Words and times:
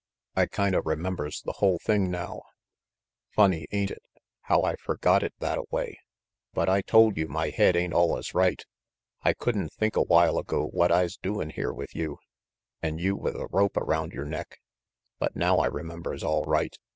I 0.35 0.47
kinda 0.47 0.81
remembers 0.81 1.43
the 1.43 1.53
hull 1.59 1.77
thing 1.77 2.09
now. 2.09 2.41
Funny, 3.35 3.67
ain't 3.71 3.91
it, 3.91 4.01
how 4.41 4.61
I 4.61 4.71
f 4.71 4.89
ergot 4.89 5.21
it 5.21 5.35
thattaway; 5.39 5.93
but 6.55 6.67
I 6.67 6.81
told 6.81 7.17
you 7.17 7.27
my 7.27 7.49
head 7.51 7.75
94 7.75 7.75
RANGY 7.75 7.75
PETE 7.77 7.83
ain't 7.83 7.93
allus 7.93 8.33
right. 8.33 8.65
I 9.21 9.33
could'n 9.35 9.69
think 9.69 9.95
a 9.95 10.01
while 10.01 10.39
ago 10.39 10.71
I's 10.91 11.17
doin' 11.17 11.51
here 11.51 11.71
with 11.71 11.93
you, 11.95 12.17
an' 12.81 12.97
you 12.97 13.15
with 13.15 13.35
a 13.35 13.45
rope 13.51 13.77
around 13.77 14.13
yer 14.13 14.25
neck, 14.25 14.59
but 15.19 15.35
now 15.35 15.57
I 15.59 15.67
remembers 15.67 16.23
alright. 16.23 16.77